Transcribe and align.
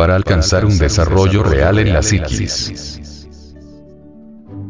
para 0.00 0.16
alcanzar 0.16 0.64
un 0.64 0.78
desarrollo 0.78 1.42
real 1.42 1.78
en 1.78 1.92
la 1.92 2.02
psiquis. 2.02 3.28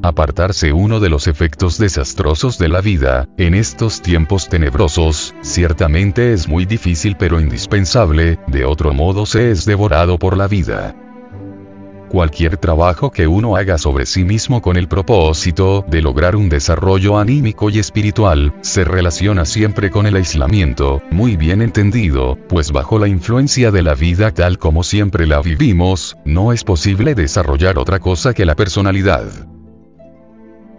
Apartarse 0.03 0.73
uno 0.73 0.99
de 0.99 1.09
los 1.09 1.29
efectos 1.29 1.79
desastrosos 1.79 2.59
de 2.59 2.69
la 2.69 2.81
vida, 2.81 3.29
en 3.39 3.55
estos 3.55 4.03
tiempos 4.03 4.49
tenebrosos, 4.49 5.33
ciertamente 5.43 6.33
es 6.33 6.49
muy 6.49 6.67
difícil 6.67 7.15
pero 7.17 7.39
indispensable, 7.39 8.41
de 8.49 8.65
otro 8.65 8.93
modo 8.93 9.25
se 9.25 9.53
es 9.53 9.67
devorado 9.67 10.19
por 10.19 10.37
la 10.37 10.49
vida. 10.49 10.97
Cualquier 12.11 12.57
trabajo 12.57 13.13
que 13.13 13.29
uno 13.29 13.55
haga 13.55 13.79
sobre 13.79 14.05
sí 14.05 14.25
mismo 14.25 14.61
con 14.61 14.77
el 14.77 14.89
propósito 14.89 15.85
de 15.89 16.03
lograr 16.03 16.35
un 16.35 16.49
desarrollo 16.49 17.19
anímico 17.19 17.71
y 17.71 17.79
espiritual, 17.79 18.53
se 18.63 18.83
relaciona 18.83 19.45
siempre 19.45 19.93
con 19.93 20.07
el 20.07 20.17
aislamiento, 20.17 21.03
muy 21.13 21.37
bien 21.37 21.63
entendido, 21.63 22.37
pues 22.49 22.73
bajo 22.73 22.99
la 22.99 23.07
influencia 23.07 23.71
de 23.71 23.83
la 23.83 23.95
vida 23.95 24.33
tal 24.33 24.59
como 24.59 24.83
siempre 24.83 25.25
la 25.25 25.41
vivimos, 25.41 26.17
no 26.25 26.53
es 26.53 26.65
posible 26.65 27.15
desarrollar 27.15 27.79
otra 27.79 28.01
cosa 28.01 28.35
que 28.35 28.45
la 28.45 28.57
personalidad. 28.57 29.50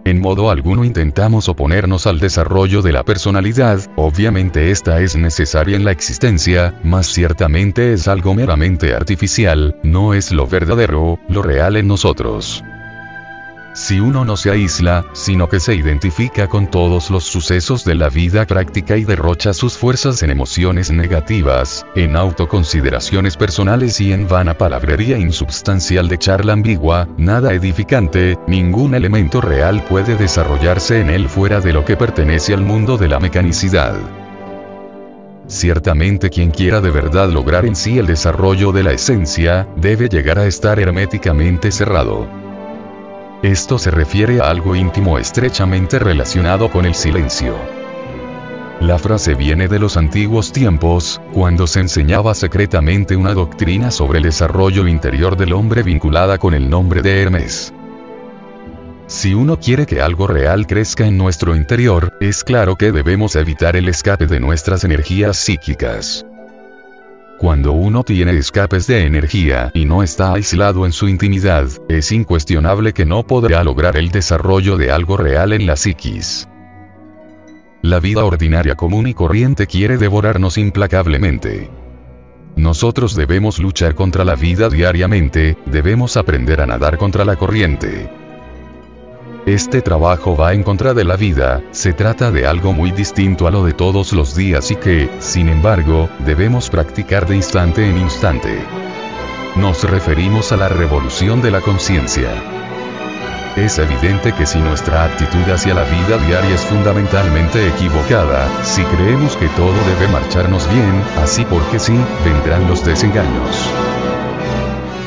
En 0.04 0.20
modo 0.20 0.50
alguno 0.50 0.84
intentamos 0.84 1.48
oponernos 1.48 2.08
al 2.08 2.18
desarrollo 2.18 2.82
de 2.82 2.92
la 2.92 3.04
personalidad, 3.04 3.80
obviamente 3.94 4.72
esta 4.72 5.00
es 5.00 5.14
necesaria 5.14 5.76
en 5.76 5.84
la 5.84 5.92
existencia, 5.92 6.74
mas 6.82 7.06
ciertamente 7.06 7.92
es 7.92 8.08
algo 8.08 8.34
meramente 8.34 8.94
artificial, 8.94 9.76
no 9.84 10.12
es 10.12 10.32
lo 10.32 10.48
verdadero, 10.48 11.20
lo 11.28 11.42
real 11.42 11.76
en 11.76 11.86
nosotros. 11.86 12.64
Si 13.74 14.00
uno 14.00 14.26
no 14.26 14.36
se 14.36 14.50
aísla, 14.50 15.06
sino 15.14 15.48
que 15.48 15.58
se 15.58 15.74
identifica 15.74 16.46
con 16.46 16.70
todos 16.70 17.10
los 17.10 17.24
sucesos 17.24 17.86
de 17.86 17.94
la 17.94 18.10
vida 18.10 18.46
práctica 18.46 18.98
y 18.98 19.04
derrocha 19.04 19.54
sus 19.54 19.78
fuerzas 19.78 20.22
en 20.22 20.28
emociones 20.28 20.90
negativas, 20.90 21.86
en 21.94 22.14
autoconsideraciones 22.16 23.38
personales 23.38 23.98
y 24.02 24.12
en 24.12 24.28
vana 24.28 24.58
palabrería 24.58 25.16
insubstancial 25.16 26.08
de 26.08 26.18
charla 26.18 26.52
ambigua, 26.52 27.08
nada 27.16 27.54
edificante, 27.54 28.38
ningún 28.46 28.94
elemento 28.94 29.40
real 29.40 29.82
puede 29.88 30.16
desarrollarse 30.16 31.00
en 31.00 31.08
él 31.08 31.30
fuera 31.30 31.60
de 31.60 31.72
lo 31.72 31.86
que 31.86 31.96
pertenece 31.96 32.52
al 32.52 32.60
mundo 32.60 32.98
de 32.98 33.08
la 33.08 33.20
mecanicidad. 33.20 33.96
Ciertamente 35.46 36.28
quien 36.28 36.50
quiera 36.50 36.82
de 36.82 36.90
verdad 36.90 37.30
lograr 37.30 37.64
en 37.64 37.74
sí 37.74 37.98
el 37.98 38.06
desarrollo 38.06 38.72
de 38.72 38.82
la 38.82 38.92
esencia, 38.92 39.66
debe 39.76 40.10
llegar 40.10 40.38
a 40.38 40.46
estar 40.46 40.78
herméticamente 40.78 41.72
cerrado. 41.72 42.41
Esto 43.42 43.76
se 43.76 43.90
refiere 43.90 44.40
a 44.40 44.44
algo 44.44 44.76
íntimo 44.76 45.18
estrechamente 45.18 45.98
relacionado 45.98 46.70
con 46.70 46.86
el 46.86 46.94
silencio. 46.94 47.56
La 48.80 49.00
frase 49.00 49.34
viene 49.34 49.66
de 49.66 49.80
los 49.80 49.96
antiguos 49.96 50.52
tiempos, 50.52 51.20
cuando 51.32 51.66
se 51.66 51.80
enseñaba 51.80 52.34
secretamente 52.34 53.16
una 53.16 53.34
doctrina 53.34 53.90
sobre 53.90 54.18
el 54.18 54.24
desarrollo 54.24 54.86
interior 54.86 55.36
del 55.36 55.54
hombre 55.54 55.82
vinculada 55.82 56.38
con 56.38 56.54
el 56.54 56.70
nombre 56.70 57.02
de 57.02 57.20
Hermes. 57.20 57.74
Si 59.08 59.34
uno 59.34 59.58
quiere 59.58 59.86
que 59.86 60.00
algo 60.00 60.28
real 60.28 60.68
crezca 60.68 61.04
en 61.04 61.18
nuestro 61.18 61.56
interior, 61.56 62.12
es 62.20 62.44
claro 62.44 62.76
que 62.76 62.92
debemos 62.92 63.34
evitar 63.34 63.74
el 63.74 63.88
escape 63.88 64.28
de 64.28 64.38
nuestras 64.38 64.84
energías 64.84 65.36
psíquicas. 65.36 66.24
Cuando 67.42 67.72
uno 67.72 68.04
tiene 68.04 68.38
escapes 68.38 68.86
de 68.86 69.04
energía 69.04 69.72
y 69.74 69.84
no 69.84 70.04
está 70.04 70.32
aislado 70.32 70.86
en 70.86 70.92
su 70.92 71.08
intimidad, 71.08 71.66
es 71.88 72.12
incuestionable 72.12 72.92
que 72.92 73.04
no 73.04 73.26
podrá 73.26 73.64
lograr 73.64 73.96
el 73.96 74.12
desarrollo 74.12 74.76
de 74.76 74.92
algo 74.92 75.16
real 75.16 75.52
en 75.52 75.66
la 75.66 75.74
psiquis. 75.74 76.48
La 77.82 77.98
vida 77.98 78.24
ordinaria 78.24 78.76
común 78.76 79.08
y 79.08 79.14
corriente 79.14 79.66
quiere 79.66 79.96
devorarnos 79.98 80.56
implacablemente. 80.56 81.68
Nosotros 82.54 83.16
debemos 83.16 83.58
luchar 83.58 83.96
contra 83.96 84.24
la 84.24 84.36
vida 84.36 84.68
diariamente, 84.68 85.56
debemos 85.66 86.16
aprender 86.16 86.60
a 86.60 86.66
nadar 86.66 86.96
contra 86.96 87.24
la 87.24 87.34
corriente. 87.34 88.21
Este 89.46 89.82
trabajo 89.82 90.36
va 90.36 90.52
en 90.52 90.62
contra 90.62 90.94
de 90.94 91.02
la 91.02 91.16
vida, 91.16 91.64
se 91.72 91.92
trata 91.92 92.30
de 92.30 92.46
algo 92.46 92.72
muy 92.72 92.92
distinto 92.92 93.48
a 93.48 93.50
lo 93.50 93.64
de 93.64 93.72
todos 93.72 94.12
los 94.12 94.36
días 94.36 94.70
y 94.70 94.76
que, 94.76 95.10
sin 95.18 95.48
embargo, 95.48 96.08
debemos 96.20 96.70
practicar 96.70 97.26
de 97.26 97.34
instante 97.34 97.90
en 97.90 97.98
instante. 97.98 98.64
Nos 99.56 99.82
referimos 99.82 100.52
a 100.52 100.56
la 100.56 100.68
revolución 100.68 101.42
de 101.42 101.50
la 101.50 101.60
conciencia. 101.60 102.30
Es 103.56 103.80
evidente 103.80 104.32
que 104.32 104.46
si 104.46 104.60
nuestra 104.60 105.06
actitud 105.06 105.50
hacia 105.52 105.74
la 105.74 105.82
vida 105.82 106.18
diaria 106.18 106.54
es 106.54 106.60
fundamentalmente 106.60 107.66
equivocada, 107.66 108.48
si 108.62 108.84
creemos 108.84 109.36
que 109.36 109.48
todo 109.48 109.74
debe 109.88 110.06
marcharnos 110.12 110.72
bien, 110.72 111.02
así 111.20 111.44
porque 111.46 111.80
sí, 111.80 111.98
vendrán 112.24 112.68
los 112.68 112.84
desengaños. 112.84 113.68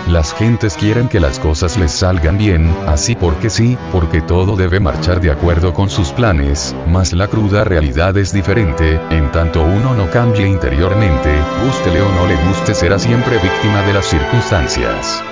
Las 0.07 0.35
gentes 0.35 0.77
quieren 0.77 1.09
que 1.09 1.19
las 1.19 1.39
cosas 1.39 1.77
les 1.77 1.91
salgan 1.91 2.37
bien, 2.37 2.71
así 2.85 3.15
porque 3.15 3.49
sí, 3.49 3.75
porque 3.91 4.21
todo 4.21 4.55
debe 4.55 4.79
marchar 4.79 5.19
de 5.19 5.31
acuerdo 5.31 5.73
con 5.73 5.89
sus 5.89 6.11
planes, 6.11 6.75
mas 6.87 7.11
la 7.11 7.27
cruda 7.27 7.63
realidad 7.63 8.15
es 8.15 8.31
diferente, 8.31 8.99
en 9.09 9.31
tanto 9.31 9.63
uno 9.63 9.95
no 9.95 10.07
cambie 10.11 10.47
interiormente, 10.47 11.33
gústele 11.63 12.01
o 12.01 12.11
no 12.11 12.27
le 12.27 12.35
guste 12.47 12.75
será 12.75 12.99
siempre 12.99 13.39
víctima 13.39 13.81
de 13.81 13.93
las 13.93 14.05
circunstancias. 14.05 15.23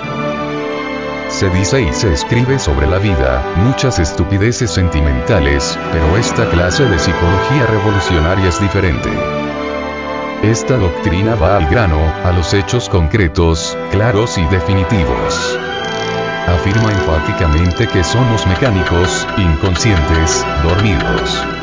Se 1.29 1.51
dice 1.51 1.81
y 1.81 1.93
se 1.93 2.11
escribe 2.11 2.57
sobre 2.57 2.87
la 2.87 2.97
vida, 2.97 3.43
muchas 3.57 3.99
estupideces 3.99 4.71
sentimentales, 4.71 5.77
pero 5.91 6.17
esta 6.17 6.49
clase 6.49 6.85
de 6.85 6.97
psicología 6.97 7.67
revolucionaria 7.67 8.49
es 8.49 8.59
diferente. 8.59 9.42
Esta 10.43 10.75
doctrina 10.75 11.35
va 11.35 11.55
al 11.55 11.69
grano, 11.69 11.97
a 12.25 12.33
los 12.33 12.53
hechos 12.53 12.89
concretos, 12.89 13.77
claros 13.91 14.37
y 14.37 14.43
definitivos. 14.47 15.57
Afirma 16.47 16.91
enfáticamente 16.91 17.87
que 17.87 18.03
somos 18.03 18.45
mecánicos, 18.47 19.25
inconscientes, 19.37 20.45
dormidos. 20.61 21.62